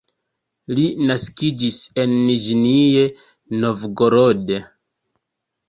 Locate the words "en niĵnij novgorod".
2.05-4.57